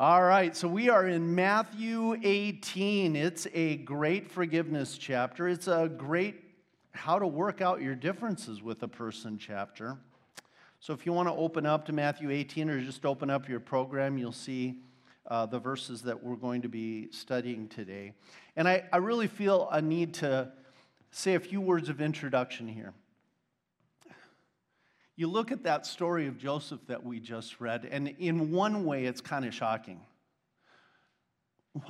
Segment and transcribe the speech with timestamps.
[0.00, 3.16] All right, so we are in Matthew 18.
[3.16, 5.48] It's a great forgiveness chapter.
[5.48, 6.36] It's a great
[6.92, 9.98] how to work out your differences with a person chapter.
[10.78, 13.58] So if you want to open up to Matthew 18 or just open up your
[13.58, 14.76] program, you'll see
[15.26, 18.12] uh, the verses that we're going to be studying today.
[18.54, 20.52] And I, I really feel a need to
[21.10, 22.94] say a few words of introduction here.
[25.18, 29.04] You look at that story of Joseph that we just read, and in one way,
[29.04, 30.00] it's kind of shocking.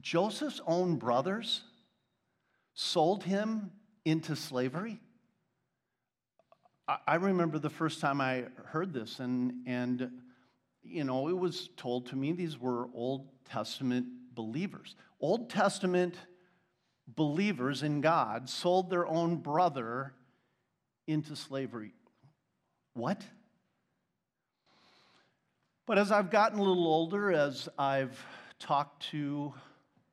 [0.00, 1.62] Joseph's own brothers
[2.74, 3.70] sold him
[4.04, 4.98] into slavery.
[7.06, 10.10] I remember the first time I heard this, and, and
[10.82, 14.96] you know, it was told to me these were Old Testament believers.
[15.20, 16.16] Old Testament
[17.06, 20.14] believers in God sold their own brother
[21.06, 21.92] into slavery.
[23.00, 23.24] What?
[25.86, 28.22] But as I've gotten a little older, as I've
[28.58, 29.54] talked to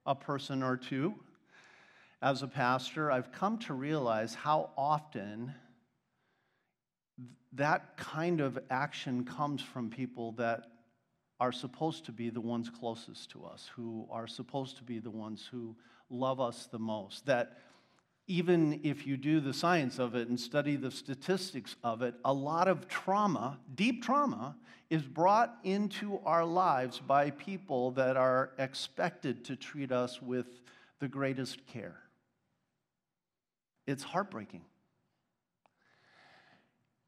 [0.05, 1.13] a person or two
[2.21, 5.53] as a pastor, I've come to realize how often
[7.51, 10.67] that kind of action comes from people that
[11.41, 15.11] are supposed to be the ones closest to us, who are supposed to be the
[15.11, 15.75] ones who
[16.09, 17.25] love us the most.
[17.25, 17.57] That
[18.27, 22.33] even if you do the science of it and study the statistics of it, a
[22.33, 24.55] lot of trauma, deep trauma,
[24.89, 30.45] is brought into our lives by people that are expected to treat us with
[30.99, 31.97] the greatest care.
[33.85, 34.61] It's heartbreaking.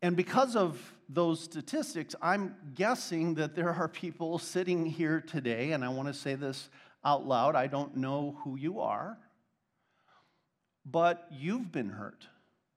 [0.02, 5.84] And because of those statistics, I'm guessing that there are people sitting here today, and
[5.84, 6.70] I want to say this
[7.04, 7.56] out loud.
[7.56, 9.18] I don't know who you are
[10.92, 12.28] but you've been hurt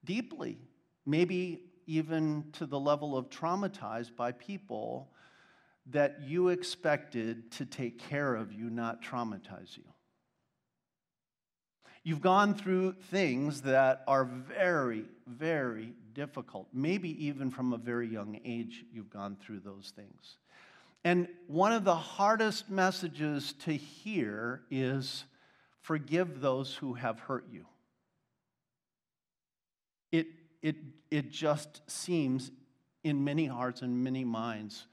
[0.04, 0.58] deeply,
[1.06, 5.10] maybe even to the level of traumatized by people
[5.86, 9.84] that you expected to take care of you, not traumatize you.
[12.04, 16.68] You've gone through things that are very, very difficult.
[16.72, 20.38] Maybe even from a very young age, you've gone through those things.
[21.04, 25.24] And one of the hardest messages to hear is
[25.80, 27.66] forgive those who have hurt you
[30.12, 30.28] it,
[30.62, 30.76] it,
[31.10, 32.52] it just seems
[33.02, 34.86] in many hearts and many minds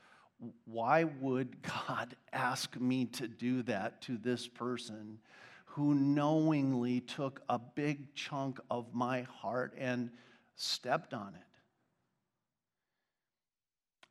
[0.66, 5.20] why would God ask me to do that to this person
[5.66, 10.10] who knowingly took a big chunk of my heart and
[10.56, 11.46] stepped on it?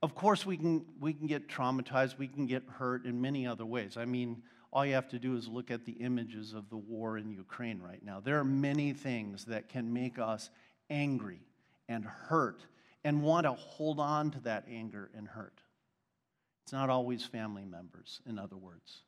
[0.01, 3.67] Of course, we can, we can get traumatized, we can get hurt in many other
[3.67, 3.97] ways.
[3.97, 4.43] I mean,
[4.73, 7.81] all you have to do is look at the images of the war in Ukraine
[7.81, 8.21] right now.
[8.21, 10.51] There are many things that can make us
[10.91, 11.41] angry
[11.89, 12.65] and hurt
[13.05, 15.61] and want to hold on to that anger and hurt.
[16.65, 19.03] It's not always family members, in other words.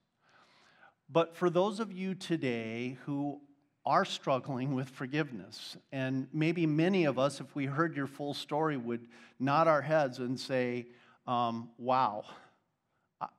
[1.10, 3.40] But for those of you today who
[3.84, 8.76] are struggling with forgiveness, and maybe many of us, if we heard your full story,
[8.76, 9.08] would
[9.38, 10.86] nod our heads and say,
[11.26, 12.24] um, Wow,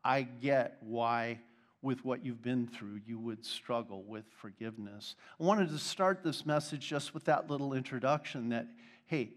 [0.04, 1.40] I get why
[1.82, 5.16] with what you've been through, you would struggle with forgiveness.
[5.40, 8.68] I wanted to start this message just with that little introduction that,
[9.08, 9.32] hey,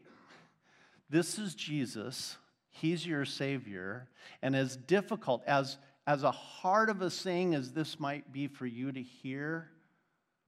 [1.09, 2.37] this is Jesus,
[2.69, 4.09] He's your Savior,
[4.43, 8.67] and as difficult, as, as a hard of a saying as this might be for
[8.67, 9.71] you to hear,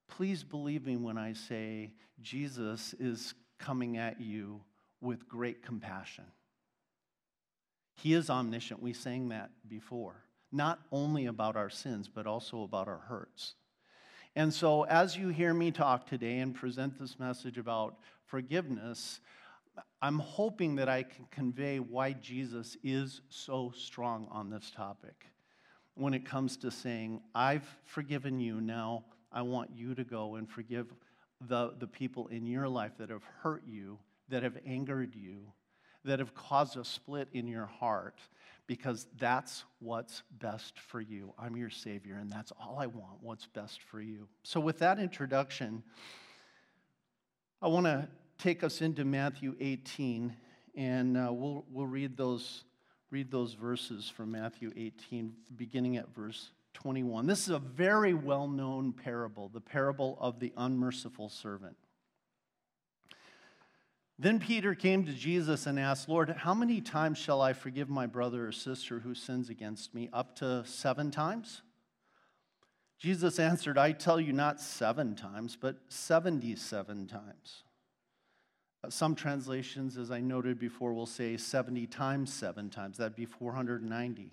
[0.09, 4.61] please believe me when I say Jesus is coming at you
[5.01, 6.25] with great compassion.
[7.95, 8.83] He is omniscient.
[8.83, 13.55] We sang that before not only about our sins, but also about our hurts.
[14.35, 17.97] And so, as you hear me talk today and present this message about
[18.27, 19.21] forgiveness,
[20.03, 25.27] I'm hoping that I can convey why Jesus is so strong on this topic
[25.95, 30.49] when it comes to saying, I've forgiven you, now I want you to go and
[30.49, 30.93] forgive
[31.41, 35.53] the, the people in your life that have hurt you, that have angered you,
[36.05, 38.21] that have caused a split in your heart
[38.67, 41.33] because that's what's best for you.
[41.39, 44.29] I'm your Savior, and that's all I want, what's best for you.
[44.43, 45.83] So, with that introduction,
[47.63, 48.09] I want to
[48.39, 50.35] take us into Matthew 18,
[50.75, 52.65] and uh, we'll, we'll read, those,
[53.11, 57.27] read those verses from Matthew 18, beginning at verse 21.
[57.27, 61.77] This is a very well known parable, the parable of the unmerciful servant.
[64.19, 68.07] Then Peter came to Jesus and asked, Lord, how many times shall I forgive my
[68.07, 70.09] brother or sister who sins against me?
[70.13, 71.61] Up to seven times?
[72.99, 77.65] Jesus answered, I tell you not seven times, but 77 times.
[78.83, 82.97] Uh, some translations, as I noted before, will say 70 times seven times.
[82.97, 84.33] That'd be 490.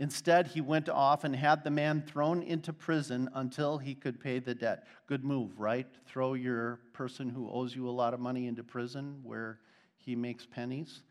[0.00, 4.38] Instead, he went off and had the man thrown into prison until he could pay
[4.38, 4.84] the debt.
[5.06, 5.86] Good move, right?
[6.06, 9.60] Throw your person who owes you a lot of money into prison where
[9.96, 11.02] he makes pennies.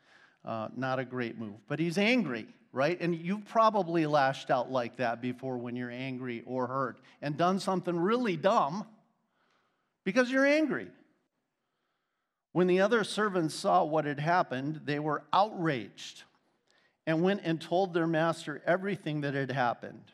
[0.44, 1.56] Uh, not a great move.
[1.68, 3.00] But he's angry, right?
[3.00, 7.60] And you've probably lashed out like that before when you're angry or hurt and done
[7.60, 8.86] something really dumb
[10.04, 10.88] because you're angry.
[12.54, 16.24] When the other servants saw what had happened, they were outraged
[17.06, 20.12] and went and told their master everything that had happened.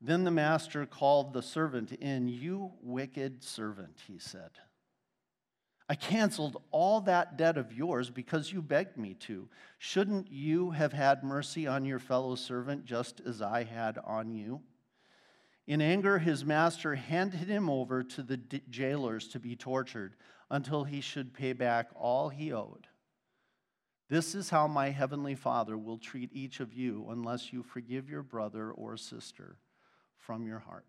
[0.00, 2.28] Then the master called the servant in.
[2.28, 4.50] You wicked servant, he said.
[5.88, 9.48] I canceled all that debt of yours because you begged me to.
[9.78, 14.62] Shouldn't you have had mercy on your fellow servant just as I had on you?
[15.66, 20.14] In anger, his master handed him over to the jailers to be tortured
[20.50, 22.86] until he should pay back all he owed.
[24.08, 28.22] This is how my heavenly Father will treat each of you unless you forgive your
[28.22, 29.56] brother or sister
[30.16, 30.86] from your heart.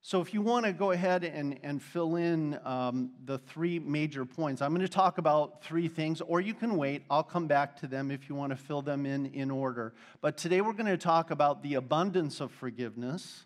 [0.00, 4.24] So, if you want to go ahead and, and fill in um, the three major
[4.24, 7.02] points, I'm going to talk about three things, or you can wait.
[7.10, 9.92] I'll come back to them if you want to fill them in in order.
[10.20, 13.44] But today we're going to talk about the abundance of forgiveness.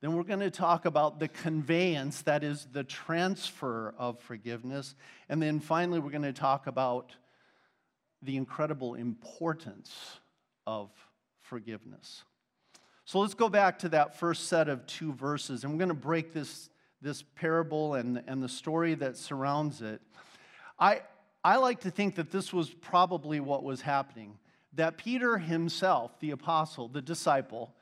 [0.00, 4.94] Then we're going to talk about the conveyance, that is, the transfer of forgiveness.
[5.28, 7.14] And then finally, we're going to talk about
[8.22, 9.94] the incredible importance
[10.66, 10.90] of
[11.40, 12.24] forgiveness.
[13.04, 15.94] So let's go back to that first set of two verses, and we're going to
[15.94, 16.68] break this,
[17.00, 20.02] this parable and, and the story that surrounds it.
[20.78, 21.02] I,
[21.42, 24.38] I like to think that this was probably what was happening.
[24.74, 27.74] That Peter himself, the apostle, the disciple,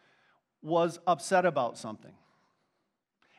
[0.62, 2.14] was upset about something.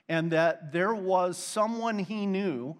[0.09, 2.75] And that there was someone he knew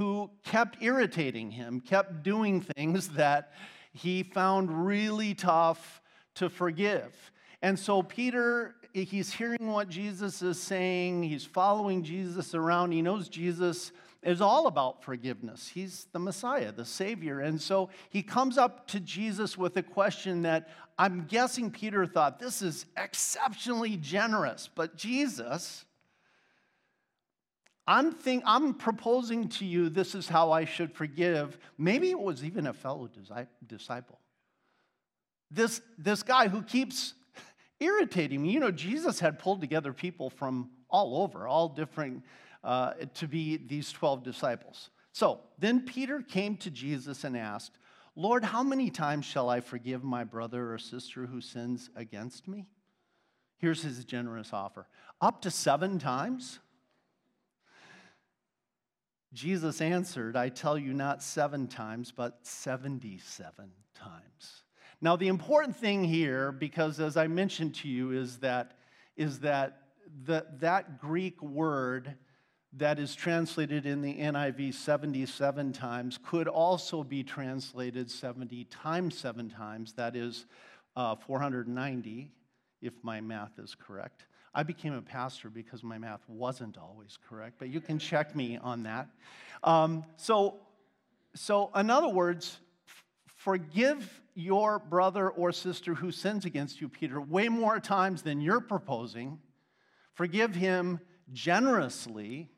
[0.00, 3.52] who kept irritating him, kept doing things that
[3.92, 6.00] he found really tough
[6.34, 7.14] to forgive.
[7.60, 13.28] And so Peter, he's hearing what Jesus is saying, he's following Jesus around, he knows
[13.28, 13.92] Jesus
[14.22, 15.68] is all about forgiveness.
[15.68, 17.40] He's the Messiah, the Savior.
[17.40, 22.38] And so he comes up to Jesus with a question that I'm guessing Peter thought
[22.38, 25.84] this is exceptionally generous, but Jesus,
[27.86, 31.58] I'm, think, I'm proposing to you this is how I should forgive.
[31.78, 33.08] Maybe it was even a fellow
[33.66, 34.20] disciple.
[35.50, 37.14] This, this guy who keeps
[37.80, 38.50] irritating me.
[38.50, 42.24] You know, Jesus had pulled together people from all over, all different,
[42.62, 44.90] uh, to be these 12 disciples.
[45.12, 47.72] So then Peter came to Jesus and asked,
[48.16, 52.66] Lord, how many times shall I forgive my brother or sister who sins against me?
[53.58, 54.86] Here's his generous offer
[55.20, 56.60] up to seven times?
[59.32, 64.64] Jesus answered, I tell you not seven times, but 77 times.
[65.00, 68.78] Now, the important thing here, because as I mentioned to you, is that,
[69.16, 69.82] is that
[70.24, 72.16] the, that Greek word
[72.74, 79.48] that is translated in the NIV 77 times could also be translated 70 times seven
[79.48, 80.46] times, that is
[80.96, 82.30] uh, 490,
[82.82, 84.26] if my math is correct.
[84.54, 88.58] I became a pastor because my math wasn't always correct, but you can check me
[88.60, 89.08] on that.
[89.62, 90.56] Um, so,
[91.34, 92.58] so, in other words,
[93.36, 98.60] forgive your brother or sister who sins against you, Peter, way more times than you're
[98.60, 99.38] proposing.
[100.14, 101.00] Forgive him
[101.32, 102.48] generously.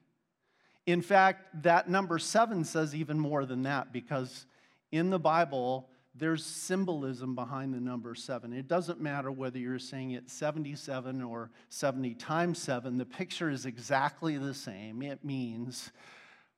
[0.86, 4.46] In fact, that number seven says even more than that because
[4.90, 8.52] in the Bible, there's symbolism behind the number seven.
[8.52, 13.64] It doesn't matter whether you're saying it 77 or 70 times seven, the picture is
[13.64, 15.02] exactly the same.
[15.02, 15.90] It means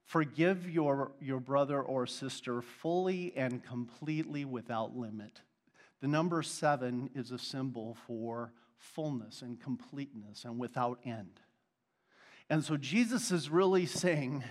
[0.04, 5.40] forgive your, your brother or sister fully and completely without limit.
[6.00, 11.40] The number seven is a symbol for fullness and completeness and without end.
[12.50, 14.44] And so Jesus is really saying,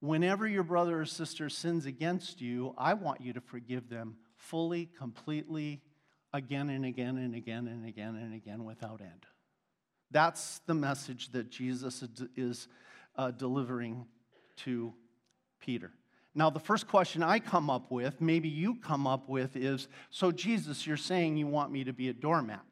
[0.00, 4.88] whenever your brother or sister sins against you, I want you to forgive them fully,
[4.98, 5.82] completely,
[6.32, 9.26] again and again and again and again and again without end.
[10.10, 12.02] That's the message that Jesus
[12.36, 12.68] is
[13.16, 14.06] uh, delivering
[14.58, 14.92] to
[15.60, 15.92] Peter.
[16.34, 20.30] Now, the first question I come up with, maybe you come up with, is So,
[20.30, 22.64] Jesus, you're saying you want me to be a doormat.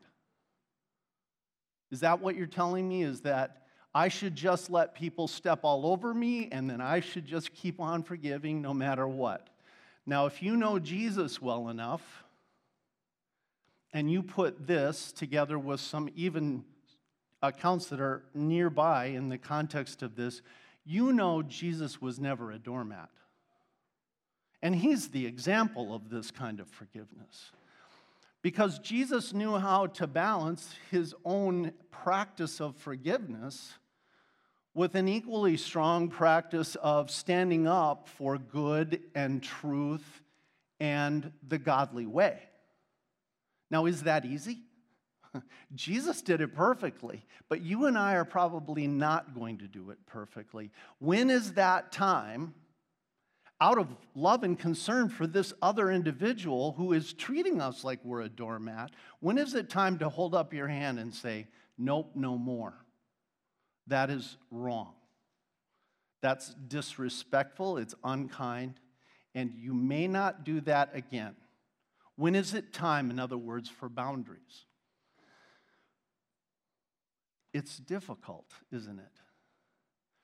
[1.90, 3.02] Is that what you're telling me?
[3.02, 3.62] Is that
[3.98, 7.80] I should just let people step all over me and then I should just keep
[7.80, 9.48] on forgiving no matter what?
[10.06, 12.22] Now, if you know Jesus well enough
[13.92, 16.64] and you put this together with some even
[17.42, 20.42] accounts that are nearby in the context of this,
[20.84, 23.10] you know Jesus was never a doormat.
[24.62, 27.50] And he's the example of this kind of forgiveness.
[28.42, 33.72] Because Jesus knew how to balance his own practice of forgiveness
[34.78, 40.22] with an equally strong practice of standing up for good and truth
[40.78, 42.38] and the godly way.
[43.72, 44.58] Now, is that easy?
[45.74, 49.98] Jesus did it perfectly, but you and I are probably not going to do it
[50.06, 50.70] perfectly.
[51.00, 52.54] When is that time?
[53.60, 58.20] out of love and concern for this other individual who is treating us like we're
[58.20, 61.44] a doormat, when is it time to hold up your hand and say,
[61.76, 62.74] Nope, no more?
[63.88, 64.94] That is wrong.
[66.20, 68.80] That's disrespectful, it's unkind,
[69.34, 71.36] and you may not do that again.
[72.16, 74.64] When is it time, in other words, for boundaries?
[77.54, 79.20] It's difficult, isn't it?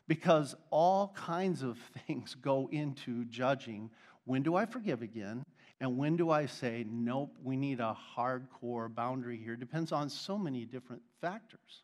[0.08, 3.90] because all kinds of things go into judging
[4.26, 5.42] when do I forgive again?
[5.82, 9.54] And when do I say, nope, we need a hardcore boundary here?
[9.54, 11.83] Depends on so many different factors.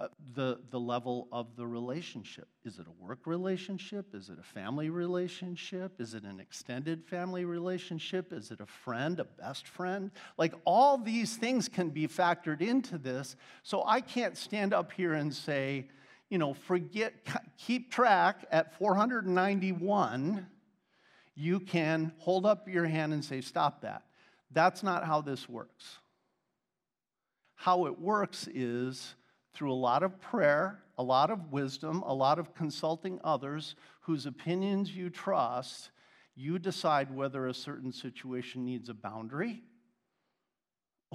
[0.00, 2.46] Uh, the, the level of the relationship.
[2.64, 4.14] Is it a work relationship?
[4.14, 6.00] Is it a family relationship?
[6.00, 8.32] Is it an extended family relationship?
[8.32, 10.12] Is it a friend, a best friend?
[10.36, 13.34] Like all these things can be factored into this.
[13.64, 15.88] So I can't stand up here and say,
[16.30, 17.14] you know, forget,
[17.58, 20.46] keep track at 491,
[21.34, 24.04] you can hold up your hand and say, Stop that.
[24.52, 25.98] That's not how this works.
[27.56, 29.16] How it works is
[29.58, 34.24] through a lot of prayer, a lot of wisdom, a lot of consulting others whose
[34.24, 35.90] opinions you trust,
[36.36, 39.64] you decide whether a certain situation needs a boundary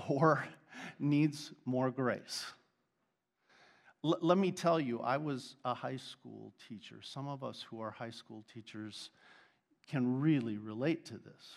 [0.10, 0.46] or
[1.00, 2.44] needs more grace.
[4.04, 6.98] L- let me tell you, I was a high school teacher.
[7.02, 9.10] Some of us who are high school teachers
[9.90, 11.56] can really relate to this.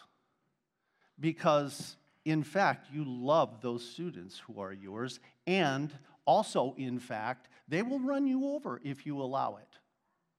[1.18, 5.92] Because, in fact, you love those students who are yours, and
[6.26, 9.78] also, in fact, they will run you over if you allow it.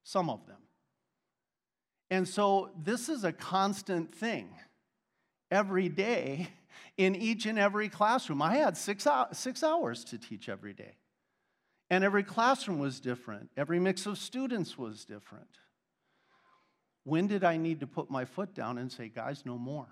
[0.03, 0.57] Some of them.
[2.09, 4.49] And so, this is a constant thing
[5.51, 6.49] every day
[6.97, 8.41] in each and every classroom.
[8.41, 10.95] I had six, six hours to teach every day.
[11.89, 15.47] And every classroom was different, every mix of students was different.
[17.03, 19.87] When did I need to put my foot down and say, guys, no more?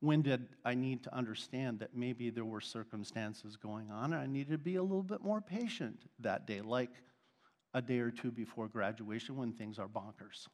[0.00, 4.26] When did I need to understand that maybe there were circumstances going on and I
[4.26, 6.90] needed to be a little bit more patient that day, like
[7.74, 10.48] a day or two before graduation when things are bonkers?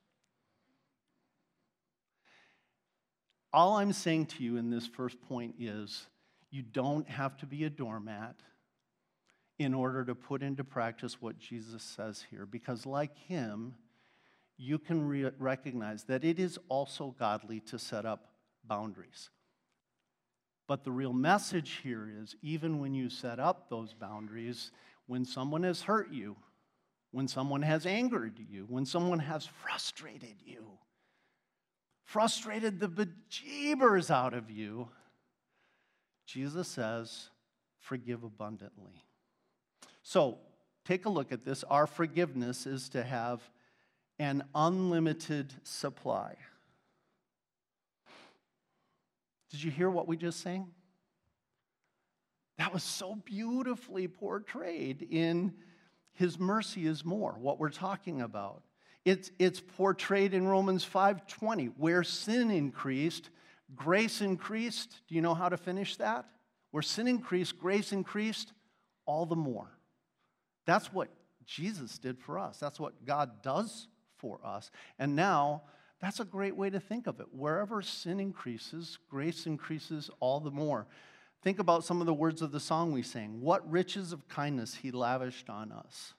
[3.52, 6.06] All I'm saying to you in this first point is
[6.50, 8.36] you don't have to be a doormat
[9.58, 12.44] in order to put into practice what Jesus says here.
[12.44, 13.74] Because, like him,
[14.58, 18.28] you can re- recognize that it is also godly to set up
[18.64, 19.30] boundaries.
[20.66, 24.72] But the real message here is even when you set up those boundaries,
[25.06, 26.36] when someone has hurt you,
[27.12, 30.66] when someone has angered you, when someone has frustrated you,
[32.04, 34.88] frustrated the bejeebers out of you,
[36.26, 37.30] Jesus says,
[37.78, 39.04] forgive abundantly.
[40.02, 40.38] So
[40.84, 41.62] take a look at this.
[41.64, 43.40] Our forgiveness is to have
[44.18, 46.36] an unlimited supply.
[49.56, 50.66] Did you hear what we just sang?
[52.58, 55.54] That was so beautifully portrayed in
[56.12, 58.64] His mercy is more, what we're talking about.
[59.06, 63.30] It's, it's portrayed in Romans 5:20, where sin increased,
[63.74, 65.00] grace increased.
[65.08, 66.26] Do you know how to finish that?
[66.70, 68.52] Where sin increased, grace increased,
[69.06, 69.70] all the more.
[70.66, 71.08] That's what
[71.46, 72.58] Jesus did for us.
[72.58, 74.70] That's what God does for us.
[74.98, 75.62] And now
[76.00, 77.26] That's a great way to think of it.
[77.32, 80.86] Wherever sin increases, grace increases all the more.
[81.42, 83.40] Think about some of the words of the song we sang.
[83.40, 86.14] What riches of kindness he lavished on us.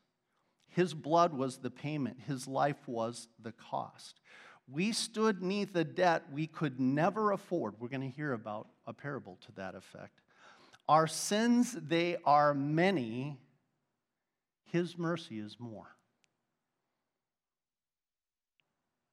[0.69, 4.19] His blood was the payment, his life was the cost.
[4.69, 7.75] We stood neath a debt we could never afford.
[7.79, 10.19] We're going to hear about a parable to that effect.
[10.89, 13.37] Our sins, they are many.
[14.65, 15.96] His mercy is more.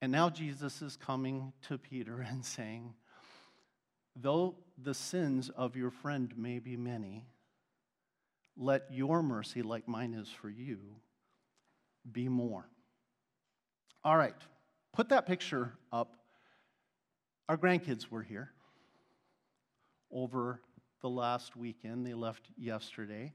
[0.04, 2.92] And now Jesus is coming to Peter and saying,
[4.14, 7.24] Though the sins of your friend may be many,
[8.54, 10.78] let your mercy, like mine is for you,
[12.12, 12.68] be more.
[14.04, 14.34] All right,
[14.92, 16.18] put that picture up.
[17.48, 18.50] Our grandkids were here
[20.12, 20.60] over
[21.00, 22.06] the last weekend.
[22.06, 23.32] They left yesterday.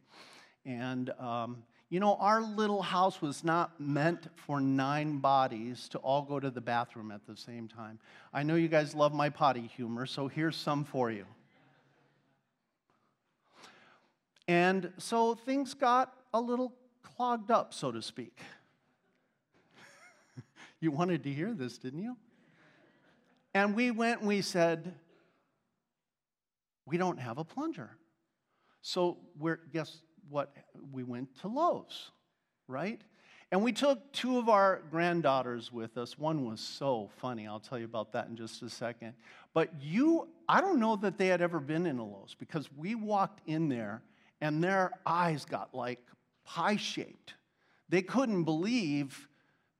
[0.65, 6.21] And, um, you know, our little house was not meant for nine bodies to all
[6.21, 7.99] go to the bathroom at the same time.
[8.31, 11.25] I know you guys love my potty humor, so here's some for you.
[14.47, 18.39] And so things got a little clogged up, so to speak.
[20.79, 22.17] you wanted to hear this, didn't you?
[23.55, 24.93] And we went and we said,
[26.85, 27.91] we don't have a plunger.
[28.81, 29.97] So we're, guess
[30.29, 30.55] what?
[30.91, 32.11] We went to Lowe's,
[32.67, 33.01] right?
[33.51, 36.19] And we took two of our granddaughters with us.
[36.19, 37.47] One was so funny.
[37.47, 39.13] I'll tell you about that in just a second.
[39.53, 42.93] But you, I don't know that they had ever been in a Lowe's because we
[42.93, 44.03] walked in there
[44.39, 45.99] and their eyes got like
[46.45, 47.33] pie shaped.
[47.89, 49.27] They couldn't believe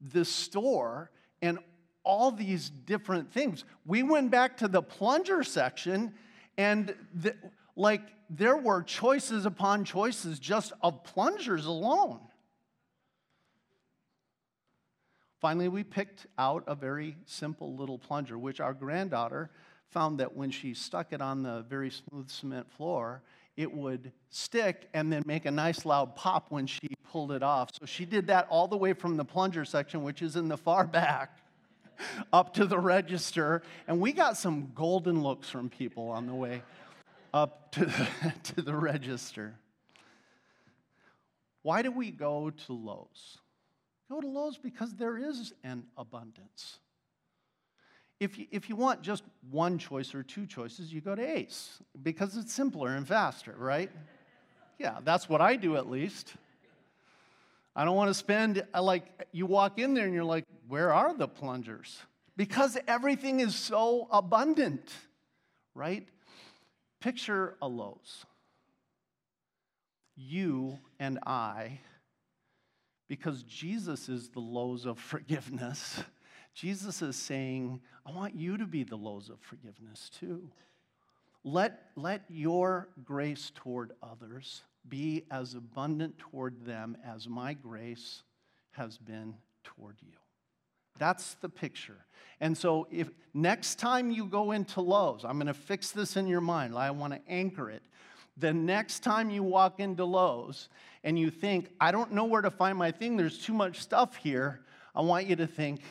[0.02, 1.60] the store and
[2.04, 3.66] all these different things.
[3.86, 6.16] We went back to the plunger section
[6.58, 7.36] and the,
[7.76, 12.20] like there were choices upon choices just of plungers alone.
[15.40, 19.50] Finally, we picked out a very simple little plunger, which our granddaughter
[19.90, 23.24] found that when she stuck it on the very smooth cement floor,
[23.58, 27.70] it would stick and then make a nice loud pop when she pulled it off.
[27.80, 30.58] So she did that all the way from the plunger section, which is in the
[30.58, 31.40] far back,
[32.34, 33.64] up to the register.
[33.88, 36.62] And we got some golden looks from people on the way
[37.34, 38.08] up to the,
[38.56, 39.56] to the register.
[41.62, 43.38] Why do we go to Lowe's?
[44.10, 46.80] Go to Lowe's because there is an abundance.
[48.20, 51.80] If you, if you want just one choice or two choices, you go to Ace
[52.02, 53.92] because it's simpler and faster, right?
[54.78, 56.34] Yeah, that's what I do at least.
[57.76, 61.14] I don't want to spend, like, you walk in there and you're like, where are
[61.14, 61.98] the plungers?
[62.36, 64.92] Because everything is so abundant,
[65.76, 66.08] right?
[67.00, 68.26] Picture a Lowe's.
[70.16, 71.80] You and I,
[73.08, 76.04] because Jesus is the Lowe's of forgiveness,
[76.54, 80.50] Jesus is saying, I want you to be the Lowe's of forgiveness too.
[81.46, 88.24] Let, let your grace toward others be as abundant toward them as my grace
[88.72, 90.18] has been toward you.
[91.00, 91.98] That's the picture.
[92.42, 96.28] And so, if next time you go into Lowe's, I'm going to fix this in
[96.28, 96.76] your mind.
[96.76, 97.82] I want to anchor it.
[98.38, 100.70] The next time you walk into Lowe's
[101.04, 104.16] and you think, I don't know where to find my thing, there's too much stuff
[104.16, 104.62] here,
[104.96, 105.82] I want you to think,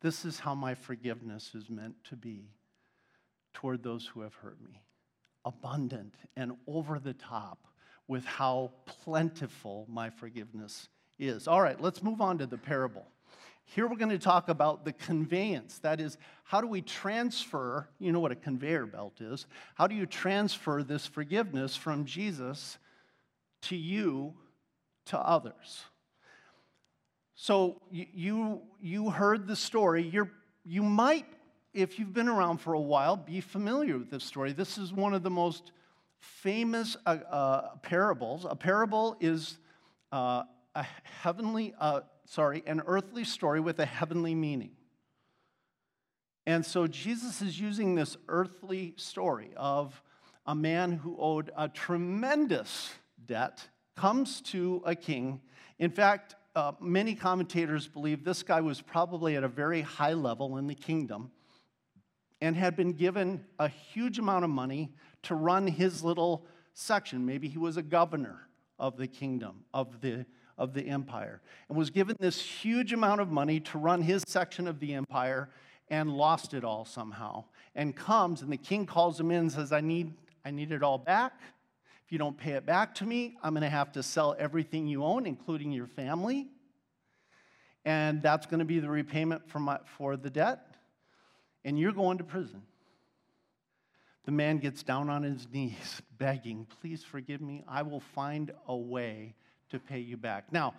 [0.00, 2.50] this is how my forgiveness is meant to be
[3.54, 4.82] toward those who have hurt me.
[5.46, 7.66] Abundant and over the top
[8.06, 11.48] with how plentiful my forgiveness is.
[11.48, 13.06] All right, let's move on to the parable.
[13.64, 15.78] Here we're going to talk about the conveyance.
[15.78, 19.46] That is, how do we transfer, you know what a conveyor belt is?
[19.74, 22.78] How do you transfer this forgiveness from Jesus
[23.62, 24.34] to you
[25.06, 25.82] to others?
[27.34, 30.02] So you, you heard the story.
[30.02, 30.30] You're,
[30.64, 31.26] you might,
[31.72, 34.52] if you've been around for a while, be familiar with this story.
[34.52, 35.72] This is one of the most
[36.18, 38.46] famous uh, uh, parables.
[38.48, 39.58] A parable is
[40.12, 40.86] uh, a
[41.22, 44.72] heavenly, uh, sorry, an earthly story with a heavenly meaning.
[46.46, 50.02] And so Jesus is using this earthly story of
[50.46, 52.92] a man who owed a tremendous
[53.24, 55.40] debt, comes to a king.
[55.78, 60.56] In fact, uh, many commentators believe this guy was probably at a very high level
[60.58, 61.30] in the kingdom
[62.40, 67.24] and had been given a huge amount of money to run his little section.
[67.24, 70.26] Maybe he was a governor of the kingdom, of the
[70.58, 74.66] of the empire and was given this huge amount of money to run his section
[74.66, 75.48] of the empire
[75.88, 79.72] and lost it all somehow and comes and the king calls him in and says
[79.72, 80.12] i need
[80.44, 81.40] i need it all back
[82.04, 84.86] if you don't pay it back to me i'm going to have to sell everything
[84.86, 86.48] you own including your family
[87.84, 90.74] and that's going to be the repayment for, my, for the debt
[91.64, 92.62] and you're going to prison.
[94.24, 97.62] The man gets down on his knees, begging, Please forgive me.
[97.68, 99.34] I will find a way
[99.74, 100.52] to pay you back.
[100.52, 100.74] Now,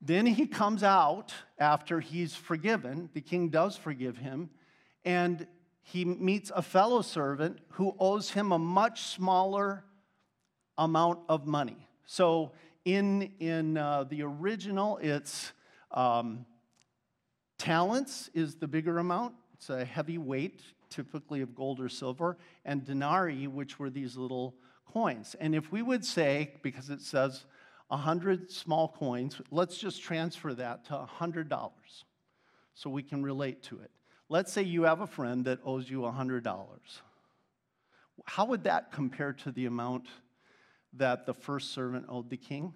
[0.00, 3.10] then he comes out after he's forgiven.
[3.12, 4.50] The king does forgive him.
[5.04, 5.46] And
[5.82, 9.84] he meets a fellow servant who owes him a much smaller
[10.76, 11.88] amount of money.
[12.06, 12.52] So
[12.84, 15.52] in, in uh, the original, it's
[15.90, 16.46] um,
[17.58, 19.34] talents is the bigger amount.
[19.54, 24.54] It's a heavy weight, typically of gold or silver, and denarii, which were these little
[24.86, 25.34] coins.
[25.40, 27.44] And if we would say, because it says
[27.88, 31.70] 100 small coins, let's just transfer that to $100
[32.74, 33.90] so we can relate to it.
[34.28, 36.76] Let's say you have a friend that owes you $100.
[38.26, 40.06] How would that compare to the amount
[40.94, 42.74] that the first servant owed the king?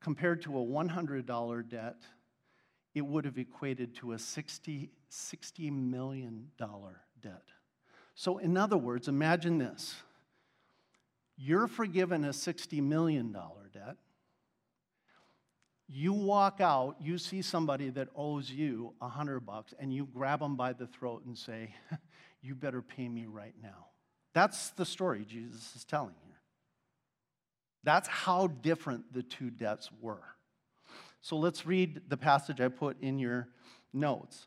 [0.00, 1.96] Compared to a $100 debt,
[2.94, 6.50] it would have equated to a 60, $60 million
[7.20, 7.42] debt.
[8.14, 9.94] So, in other words, imagine this
[11.36, 13.34] you're forgiven a $60 million.
[15.92, 20.38] You walk out, you see somebody that owes you a hundred bucks, and you grab
[20.38, 21.74] them by the throat and say,
[22.42, 23.86] You better pay me right now.
[24.32, 26.40] That's the story Jesus is telling here.
[27.82, 30.22] That's how different the two debts were.
[31.22, 33.48] So let's read the passage I put in your
[33.92, 34.46] notes.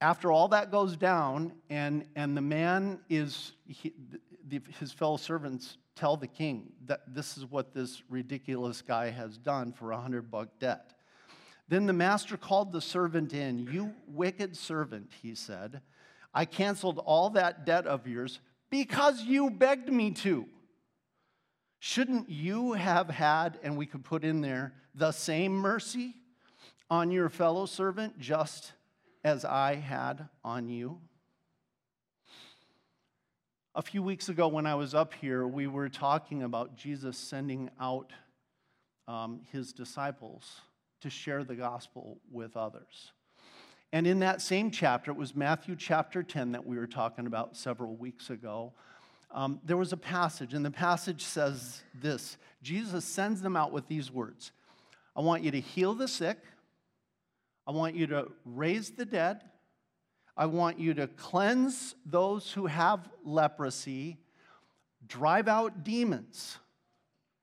[0.00, 3.92] After all that goes down, and, and the man is, he,
[4.78, 9.70] his fellow servants tell the king that this is what this ridiculous guy has done
[9.70, 10.94] for a hundred buck debt.
[11.68, 13.68] Then the master called the servant in.
[13.70, 15.82] You wicked servant, he said,
[16.32, 20.46] I canceled all that debt of yours because you begged me to.
[21.80, 26.14] Shouldn't you have had, and we could put in there, the same mercy
[26.88, 28.72] on your fellow servant just
[29.22, 30.98] as I had on you?
[33.74, 37.70] A few weeks ago, when I was up here, we were talking about Jesus sending
[37.80, 38.12] out
[39.06, 40.60] um, his disciples
[41.02, 43.12] to share the gospel with others.
[43.92, 47.56] And in that same chapter, it was Matthew chapter 10 that we were talking about
[47.56, 48.72] several weeks ago
[49.32, 53.86] um, there was a passage, and the passage says this Jesus sends them out with
[53.88, 54.52] these words
[55.16, 56.38] I want you to heal the sick,
[57.66, 59.42] I want you to raise the dead,
[60.40, 64.16] I want you to cleanse those who have leprosy,
[65.06, 66.56] drive out demons.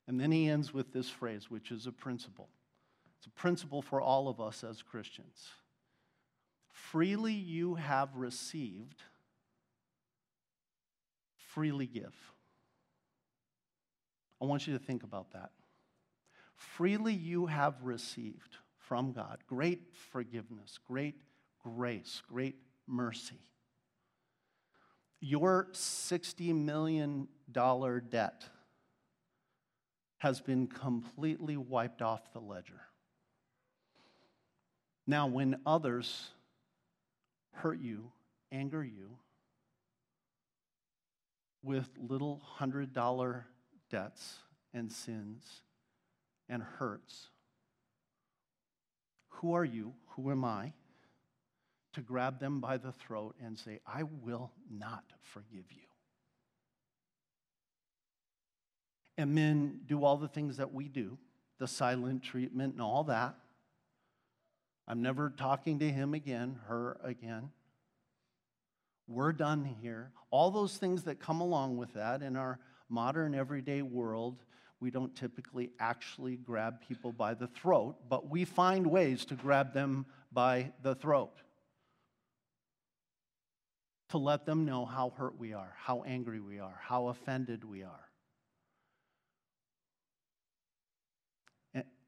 [0.07, 2.49] And then he ends with this phrase, which is a principle.
[3.19, 5.49] It's a principle for all of us as Christians.
[6.71, 9.03] Freely you have received
[11.37, 12.15] freely give.
[14.41, 15.51] I want you to think about that.
[16.55, 19.81] Freely you have received from God great
[20.11, 21.21] forgiveness, great
[21.63, 22.55] grace, great
[22.87, 23.39] mercy.
[25.19, 27.27] Your $60 million
[28.09, 28.45] debt
[30.19, 32.81] has been completely wiped off the ledger.
[35.05, 36.29] Now, when others
[37.53, 38.11] hurt you,
[38.51, 39.17] anger you,
[41.63, 43.45] with little hundred dollar
[43.89, 44.37] debts
[44.73, 45.61] and sins
[46.49, 47.27] and hurts.
[49.29, 49.93] Who are you?
[50.15, 50.73] Who am I?
[51.97, 55.81] To grab them by the throat and say, I will not forgive you.
[59.17, 61.17] And then do all the things that we do,
[61.57, 63.33] the silent treatment and all that.
[64.87, 67.49] I'm never talking to him again, her again.
[69.07, 70.11] We're done here.
[70.29, 74.43] All those things that come along with that in our modern everyday world,
[74.79, 79.73] we don't typically actually grab people by the throat, but we find ways to grab
[79.73, 81.41] them by the throat.
[84.09, 87.83] To let them know how hurt we are, how angry we are, how offended we
[87.83, 88.07] are.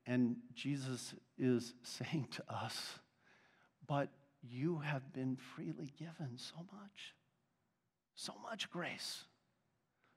[0.09, 2.99] And Jesus is saying to us,
[3.87, 4.09] but
[4.41, 7.15] you have been freely given so much,
[8.15, 9.25] so much grace.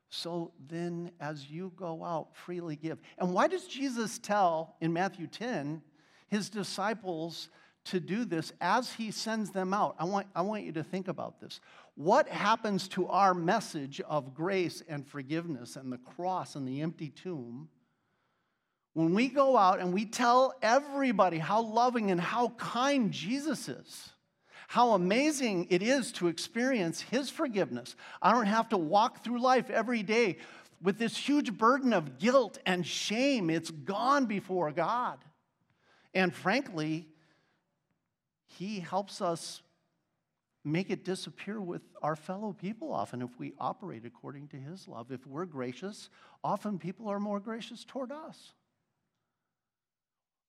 [0.08, 3.00] So then, as you go out, freely give.
[3.18, 5.82] And why does Jesus tell in Matthew 10
[6.28, 7.48] his disciples
[7.84, 9.96] to do this as he sends them out?
[9.98, 11.60] I want, I want you to think about this.
[11.94, 17.10] What happens to our message of grace and forgiveness and the cross and the empty
[17.10, 17.68] tomb
[18.94, 24.10] when we go out and we tell everybody how loving and how kind Jesus is?
[24.72, 27.94] how amazing it is to experience His forgiveness.
[28.22, 30.38] I don't have to walk through life every day
[30.80, 33.50] with this huge burden of guilt and shame.
[33.50, 35.18] It's gone before God.
[36.14, 37.06] And frankly,
[38.58, 39.62] He helps us
[40.64, 45.10] make it disappear with our fellow people often if we operate according to His love.
[45.10, 46.08] If we're gracious,
[46.44, 48.52] often people are more gracious toward us.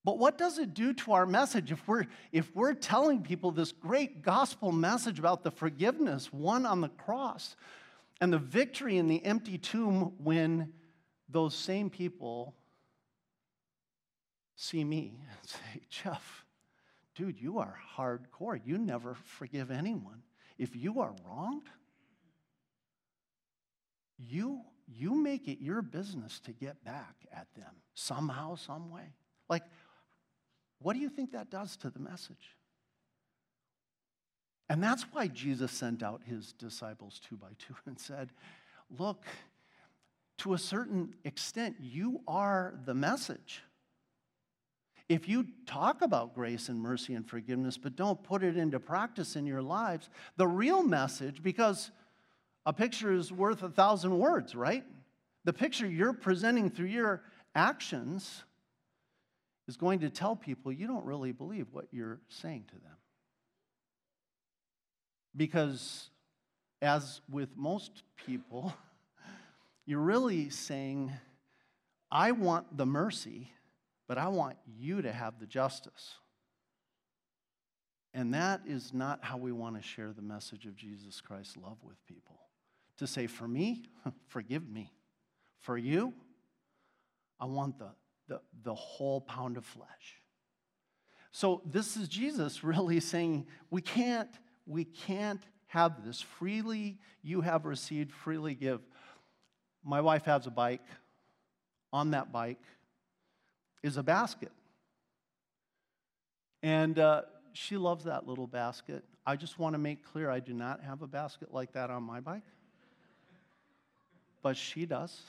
[0.05, 3.71] But what does it do to our message if we're, if we're telling people this
[3.71, 7.55] great gospel message about the forgiveness won on the cross
[8.19, 10.73] and the victory in the empty tomb when
[11.29, 12.53] those same people
[14.55, 16.42] see me and say, Jeff,
[17.15, 18.59] dude, you are hardcore.
[18.63, 20.23] You never forgive anyone.
[20.57, 21.67] If you are wronged,
[24.17, 29.13] you, you make it your business to get back at them somehow, some way.
[29.49, 29.63] Like,
[30.79, 32.57] what do you think that does to the message?
[34.69, 38.31] And that's why Jesus sent out his disciples two by two and said,
[38.97, 39.25] Look,
[40.39, 43.61] to a certain extent, you are the message.
[45.13, 49.35] If you talk about grace and mercy and forgiveness, but don't put it into practice
[49.35, 51.91] in your lives, the real message, because
[52.65, 54.83] a picture is worth a thousand words, right?
[55.43, 57.21] The picture you're presenting through your
[57.53, 58.43] actions
[59.67, 62.97] is going to tell people you don't really believe what you're saying to them.
[65.37, 66.09] Because,
[66.81, 68.73] as with most people,
[69.85, 71.11] you're really saying,
[72.09, 73.51] I want the mercy,
[74.07, 76.15] but I want you to have the justice.
[78.13, 81.77] And that is not how we want to share the message of Jesus Christ's love
[81.83, 82.39] with people.
[82.97, 83.83] To say, for me,
[84.27, 84.91] forgive me.
[85.61, 86.13] For you,
[87.39, 87.89] I want the
[88.27, 90.21] the, the whole pound of flesh.
[91.31, 94.29] So this is Jesus really saying, we can't,
[94.65, 96.21] we can't have this.
[96.21, 98.81] Freely you have received, freely give.
[99.83, 100.85] My wife has a bike.
[101.91, 102.57] On that bike
[103.83, 104.51] is a basket.
[106.63, 109.03] And uh, she loves that little basket.
[109.25, 112.03] I just want to make clear I do not have a basket like that on
[112.03, 112.43] my bike,
[114.41, 115.21] but she does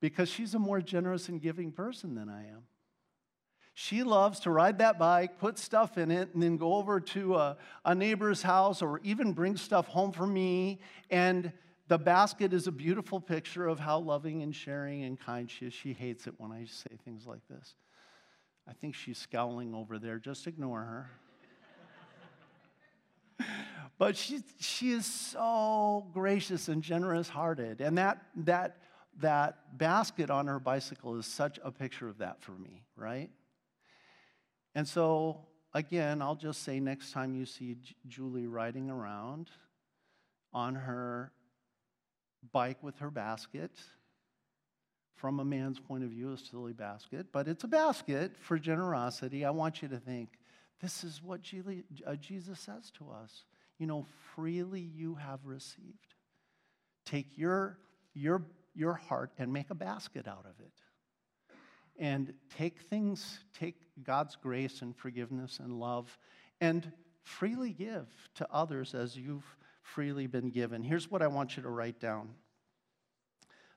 [0.00, 2.64] because she's a more generous and giving person than I am.
[3.74, 7.36] She loves to ride that bike, put stuff in it, and then go over to
[7.36, 10.80] a, a, neighbor's house or even bring stuff home for me.
[11.08, 11.52] And
[11.88, 15.74] the basket is a beautiful picture of how loving and sharing and kind she is.
[15.74, 17.74] She hates it when I say things like this.
[18.68, 20.18] I think she's scowling over there.
[20.18, 21.10] Just ignore
[23.38, 23.46] her.
[23.98, 27.80] but she, she is so gracious and generous hearted.
[27.80, 28.76] And that, that
[29.20, 33.30] that basket on her bicycle is such a picture of that for me, right?
[34.74, 39.50] And so, again, I'll just say next time you see Julie riding around
[40.54, 41.32] on her
[42.52, 43.72] bike with her basket,
[45.14, 49.44] from a man's point of view, a silly basket, but it's a basket for generosity.
[49.44, 50.30] I want you to think
[50.80, 51.40] this is what
[52.06, 53.44] uh, Jesus says to us.
[53.78, 56.14] You know, freely you have received.
[57.04, 57.78] Take your,
[58.14, 58.42] your
[58.74, 60.72] your heart and make a basket out of it.
[61.98, 66.16] And take things, take God's grace and forgiveness and love,
[66.60, 66.90] and
[67.22, 69.56] freely give to others as you've
[69.94, 70.82] freely been given.
[70.82, 72.30] Here's what I want you to write down.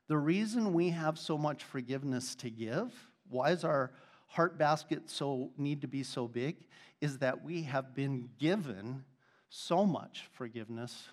[0.08, 2.92] The reason we have so much forgiveness to give,
[3.28, 3.92] why is our
[4.28, 6.56] heart basket so need to be so big,
[7.00, 9.04] is that we have been given
[9.50, 11.08] so much forgiveness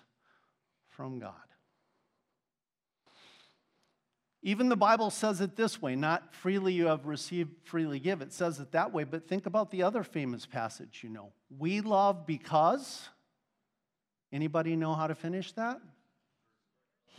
[0.88, 1.34] from God.
[4.42, 8.22] Even the Bible says it this way not freely you have received, freely give.
[8.22, 11.32] It says it that way, but think about the other famous passage you know.
[11.58, 13.08] We love because.
[14.34, 15.80] Anybody know how to finish that?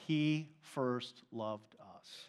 [0.05, 2.27] He first loved us.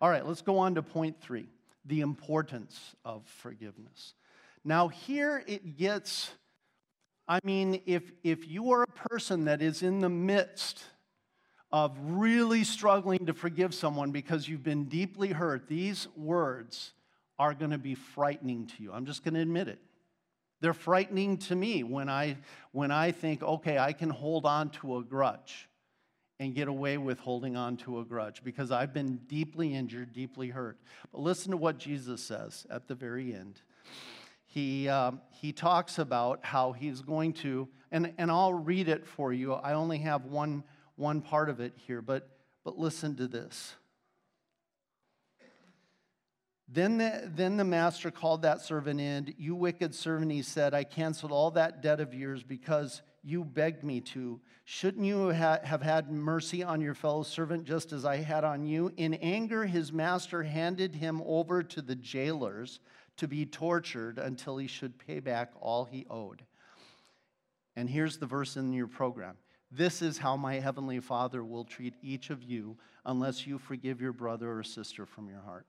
[0.00, 1.46] All right, let's go on to point three
[1.84, 4.14] the importance of forgiveness.
[4.64, 6.32] Now, here it gets,
[7.28, 10.82] I mean, if, if you are a person that is in the midst
[11.70, 16.92] of really struggling to forgive someone because you've been deeply hurt, these words
[17.38, 18.92] are going to be frightening to you.
[18.92, 19.78] I'm just going to admit it.
[20.60, 22.36] They're frightening to me when I,
[22.72, 25.68] when I think, okay, I can hold on to a grudge
[26.40, 30.48] and get away with holding on to a grudge because I've been deeply injured, deeply
[30.48, 30.78] hurt.
[31.12, 33.60] But listen to what Jesus says at the very end.
[34.46, 39.32] He, um, he talks about how he's going to, and, and I'll read it for
[39.32, 39.52] you.
[39.52, 40.64] I only have one
[40.98, 42.28] one part of it here, but,
[42.64, 43.76] but listen to this.
[46.70, 49.34] Then the, then the master called that servant in.
[49.38, 53.82] You wicked servant, he said, I canceled all that debt of yours because you begged
[53.82, 54.38] me to.
[54.64, 58.66] Shouldn't you ha- have had mercy on your fellow servant just as I had on
[58.66, 58.92] you?
[58.98, 62.80] In anger, his master handed him over to the jailers
[63.16, 66.44] to be tortured until he should pay back all he owed.
[67.76, 69.36] And here's the verse in your program
[69.70, 72.76] This is how my heavenly Father will treat each of you
[73.06, 75.66] unless you forgive your brother or sister from your heart.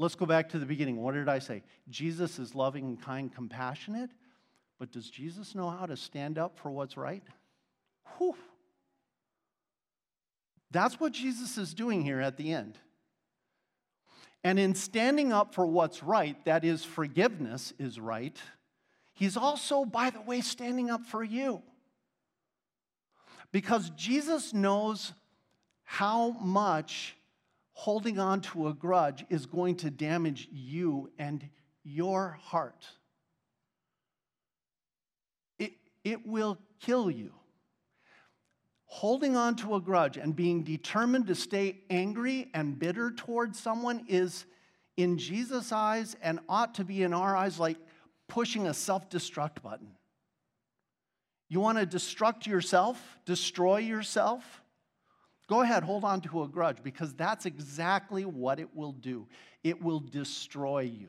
[0.00, 0.96] Let's go back to the beginning.
[0.96, 1.62] What did I say?
[1.90, 4.08] Jesus is loving, and kind, compassionate,
[4.78, 7.22] but does Jesus know how to stand up for what's right?
[8.16, 8.34] Whew.
[10.70, 12.78] That's what Jesus is doing here at the end.
[14.42, 18.38] And in standing up for what's right, that is, forgiveness is right,
[19.12, 21.60] he's also, by the way, standing up for you.
[23.52, 25.12] Because Jesus knows
[25.84, 27.16] how much
[27.80, 31.48] holding on to a grudge is going to damage you and
[31.82, 32.84] your heart.
[35.58, 35.72] It,
[36.04, 37.32] it will kill you.
[38.84, 44.04] Holding on to a grudge and being determined to stay angry and bitter towards someone
[44.08, 44.44] is,
[44.98, 47.78] in Jesus' eyes, and ought to be in our eyes, like
[48.28, 49.92] pushing a self destruct button.
[51.48, 54.59] You want to destruct yourself, destroy yourself?
[55.50, 59.26] Go ahead, hold on to a grudge because that's exactly what it will do.
[59.64, 61.08] It will destroy you.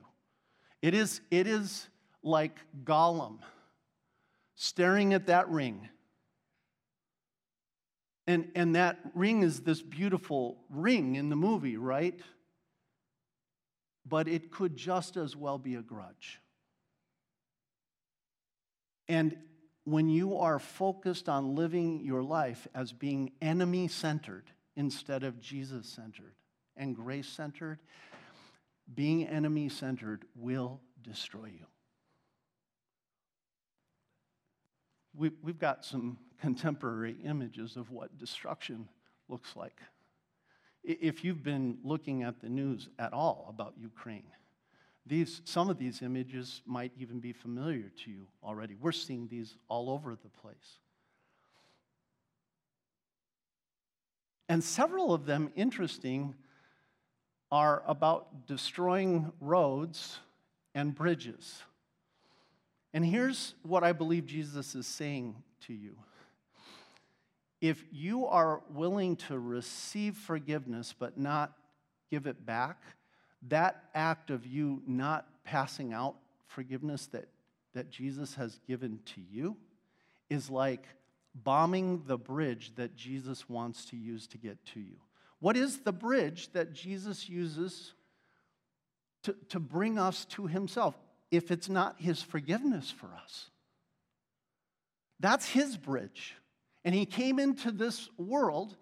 [0.81, 1.87] It is, it is
[2.23, 3.37] like Gollum
[4.55, 5.89] staring at that ring.
[8.25, 12.19] And, and that ring is this beautiful ring in the movie, right?
[14.07, 16.39] But it could just as well be a grudge.
[19.07, 19.37] And
[19.83, 25.87] when you are focused on living your life as being enemy centered instead of Jesus
[25.87, 26.35] centered
[26.77, 27.79] and grace centered,
[28.93, 31.65] being enemy centered will destroy you.
[35.15, 38.87] We, we've got some contemporary images of what destruction
[39.27, 39.79] looks like.
[40.83, 44.31] If you've been looking at the news at all about Ukraine,
[45.05, 48.75] these, some of these images might even be familiar to you already.
[48.79, 50.79] We're seeing these all over the place.
[54.47, 56.35] And several of them, interesting,
[57.51, 60.19] are about destroying roads
[60.75, 61.63] and bridges.
[62.93, 65.35] And here's what I believe Jesus is saying
[65.67, 65.95] to you.
[67.61, 71.53] If you are willing to receive forgiveness but not
[72.09, 72.81] give it back,
[73.47, 76.15] that act of you not passing out
[76.47, 77.27] forgiveness that,
[77.73, 79.57] that Jesus has given to you
[80.29, 80.85] is like
[81.33, 84.97] bombing the bridge that Jesus wants to use to get to you.
[85.39, 87.93] What is the bridge that Jesus uses
[89.23, 90.95] to, to bring us to himself
[91.31, 93.49] if it's not his forgiveness for us?
[95.19, 96.35] That's his bridge.
[96.83, 98.75] And he came into this world,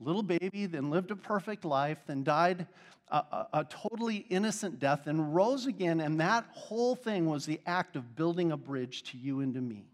[0.00, 2.66] little baby, then lived a perfect life, then died
[3.08, 7.60] a, a, a, totally innocent death and rose again, and that whole thing was the
[7.66, 9.84] act of building a bridge to you and to me.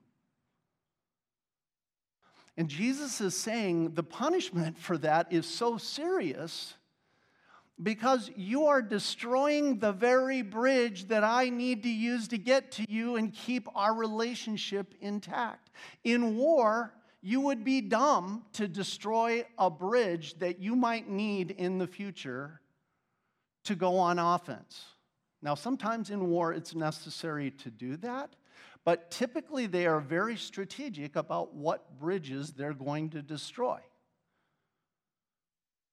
[2.57, 6.75] And Jesus is saying the punishment for that is so serious
[7.83, 12.85] because you are destroying the very bridge that I need to use to get to
[12.89, 15.71] you and keep our relationship intact.
[16.05, 21.79] In war, you would be dumb to destroy a bridge that you might need in
[21.79, 22.61] the future
[23.65, 24.85] to go on offense.
[25.41, 28.35] Now, sometimes in war it's necessary to do that,
[28.85, 33.79] but typically they are very strategic about what bridges they're going to destroy.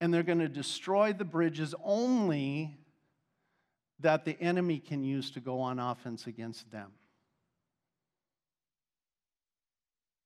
[0.01, 2.75] And they're going to destroy the bridges only
[3.99, 6.91] that the enemy can use to go on offense against them.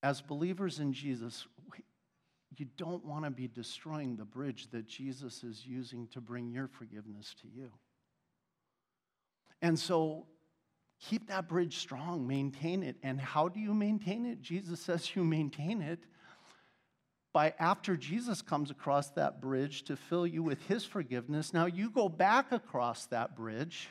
[0.03, 1.47] As believers in Jesus,
[2.57, 6.67] you don't want to be destroying the bridge that Jesus is using to bring your
[6.67, 7.71] forgiveness to you.
[9.61, 10.27] And so
[10.99, 12.97] keep that bridge strong, maintain it.
[13.01, 14.41] And how do you maintain it?
[14.41, 15.99] Jesus says you maintain it
[17.31, 21.53] by after Jesus comes across that bridge to fill you with his forgiveness.
[21.53, 23.89] Now you go back across that bridge.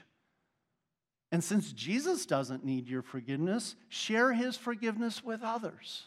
[1.33, 6.05] And since Jesus doesn't need your forgiveness, share his forgiveness with others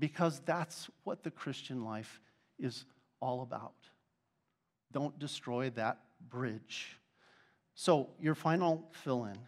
[0.00, 2.20] because that's what the Christian life
[2.58, 2.84] is
[3.20, 3.74] all about.
[4.92, 6.98] Don't destroy that bridge.
[7.76, 9.38] So, your final fill in.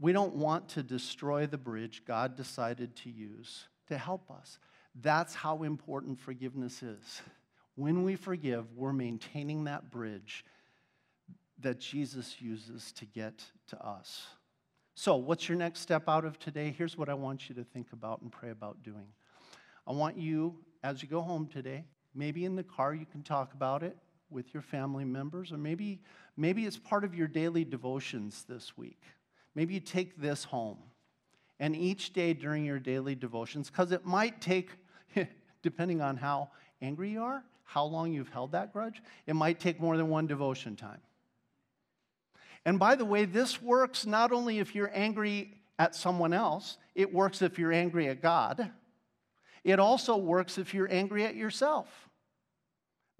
[0.00, 4.58] We don't want to destroy the bridge God decided to use to help us.
[5.00, 7.22] That's how important forgiveness is.
[7.76, 10.44] When we forgive, we're maintaining that bridge
[11.60, 14.26] that Jesus uses to get to us.
[14.94, 16.74] So, what's your next step out of today?
[16.76, 19.08] Here's what I want you to think about and pray about doing.
[19.86, 21.84] I want you, as you go home today,
[22.14, 23.96] maybe in the car you can talk about it,
[24.30, 26.00] with your family members, or maybe,
[26.36, 29.00] maybe it's part of your daily devotions this week.
[29.54, 30.78] Maybe you take this home.
[31.58, 34.70] And each day during your daily devotions, because it might take,
[35.62, 36.50] depending on how
[36.82, 40.26] angry you are, how long you've held that grudge, it might take more than one
[40.26, 41.00] devotion time.
[42.66, 47.14] And by the way, this works not only if you're angry at someone else, it
[47.14, 48.70] works if you're angry at God.
[49.62, 51.86] It also works if you're angry at yourself.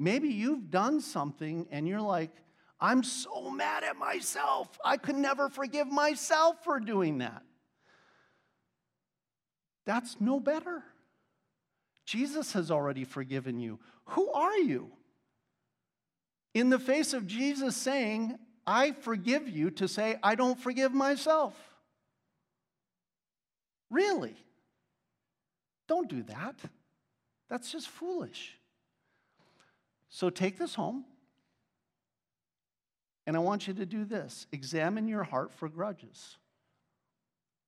[0.00, 2.32] Maybe you've done something and you're like,
[2.80, 4.68] I'm so mad at myself.
[4.84, 7.42] I could never forgive myself for doing that.
[9.86, 10.82] That's no better.
[12.04, 13.78] Jesus has already forgiven you.
[14.06, 14.90] Who are you?
[16.52, 21.54] In the face of Jesus saying, I forgive you, to say, I don't forgive myself.
[23.90, 24.36] Really?
[25.86, 26.56] Don't do that.
[27.48, 28.58] That's just foolish.
[30.08, 31.04] So take this home.
[33.26, 36.36] And I want you to do this examine your heart for grudges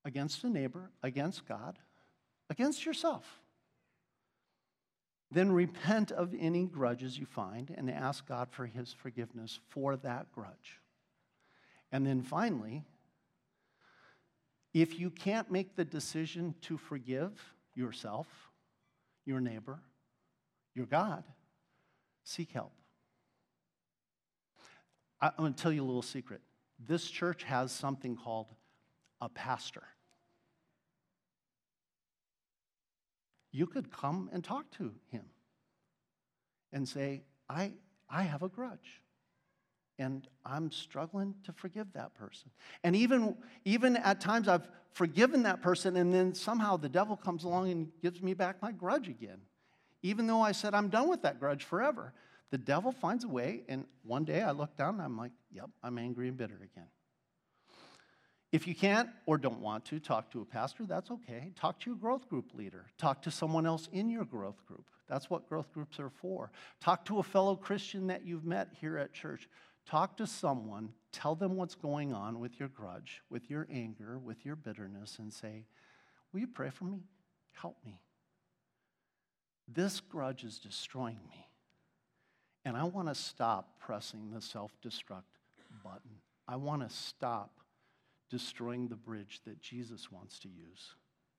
[0.04, 1.78] against a neighbor, against God,
[2.48, 3.40] against yourself.
[5.30, 10.32] Then repent of any grudges you find and ask God for his forgiveness for that
[10.32, 10.80] grudge.
[11.90, 12.84] And then finally,
[14.74, 17.32] if you can't make the decision to forgive
[17.74, 18.26] yourself,
[19.24, 19.80] your neighbor,
[20.74, 21.24] your God,
[22.24, 22.72] seek help.
[25.20, 26.40] I'm going to tell you a little secret.
[26.78, 28.46] This church has something called
[29.20, 29.84] a pastor.
[33.50, 35.24] you could come and talk to him
[36.72, 37.72] and say, I,
[38.08, 39.02] I have a grudge
[39.98, 42.50] and I'm struggling to forgive that person.
[42.84, 47.44] And even, even at times I've forgiven that person, and then somehow the devil comes
[47.44, 49.40] along and gives me back my grudge again.
[50.02, 52.12] Even though I said I'm done with that grudge forever,
[52.50, 55.68] the devil finds a way, and one day I look down and I'm like, yep,
[55.82, 56.88] I'm angry and bitter again.
[58.50, 61.52] If you can't or don't want to talk to a pastor, that's okay.
[61.54, 62.86] Talk to your growth group leader.
[62.96, 64.86] Talk to someone else in your growth group.
[65.08, 66.50] That's what growth groups are for.
[66.80, 69.48] Talk to a fellow Christian that you've met here at church.
[69.86, 74.44] Talk to someone, tell them what's going on with your grudge, with your anger, with
[74.44, 75.64] your bitterness, and say,
[76.32, 77.04] Will you pray for me?
[77.54, 78.00] Help me.
[79.66, 81.46] This grudge is destroying me.
[82.64, 85.22] And I want to stop pressing the self destruct
[85.82, 86.20] button.
[86.46, 87.60] I want to stop
[88.30, 90.94] destroying the bridge that Jesus wants to use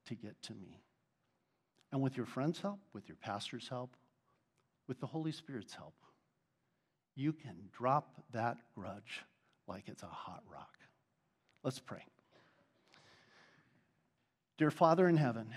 [0.07, 0.81] to get to me.
[1.91, 3.95] And with your friend's help, with your pastor's help,
[4.87, 5.95] with the Holy Spirit's help,
[7.15, 9.23] you can drop that grudge
[9.67, 10.77] like it's a hot rock.
[11.63, 12.03] Let's pray.
[14.57, 15.53] Dear Father in heaven,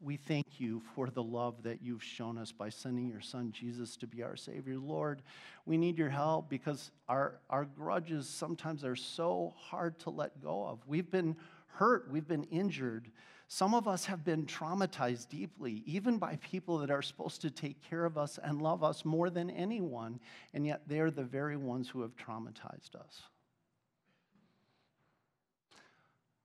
[0.00, 3.96] we thank you for the love that you've shown us by sending your son Jesus
[3.96, 4.76] to be our Savior.
[4.78, 5.22] Lord,
[5.66, 10.66] we need your help because our, our grudges sometimes are so hard to let go
[10.66, 10.78] of.
[10.86, 11.36] We've been
[11.66, 13.10] hurt, we've been injured.
[13.50, 17.82] Some of us have been traumatized deeply, even by people that are supposed to take
[17.82, 20.20] care of us and love us more than anyone,
[20.52, 23.22] and yet they're the very ones who have traumatized us.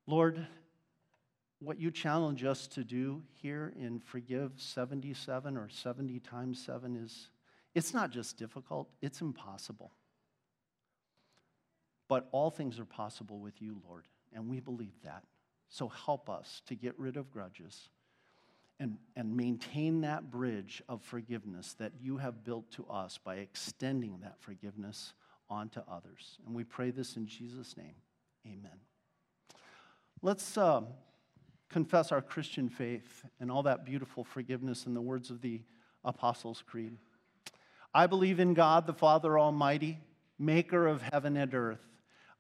[0.07, 0.47] Lord,
[1.59, 7.29] what you challenge us to do here in Forgive 77 or 70 times 7 is
[7.75, 9.91] it's not just difficult, it's impossible.
[12.07, 15.23] But all things are possible with you, Lord, and we believe that.
[15.74, 17.89] So help us to get rid of grudges
[18.80, 24.19] and, and maintain that bridge of forgiveness that you have built to us by extending
[24.21, 25.13] that forgiveness
[25.49, 26.38] onto others.
[26.45, 27.95] And we pray this in Jesus' name.
[28.45, 28.80] Amen.
[30.21, 30.57] Let's.
[30.57, 30.82] Uh,
[31.74, 35.59] confess our Christian faith and all that beautiful forgiveness in the words of the
[36.05, 36.95] Apostles' Creed.
[37.95, 39.97] I believe in God, the Father Almighty,
[40.38, 41.82] maker of heaven and earth.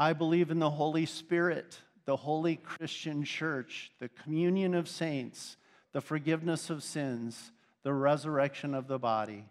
[0.00, 5.58] I believe in the Holy Spirit, the holy Christian church, the communion of saints,
[5.92, 9.44] the forgiveness of sins, the resurrection of the body,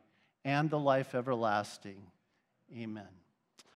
[0.44, 2.02] and the life everlasting.
[2.76, 3.19] Amen.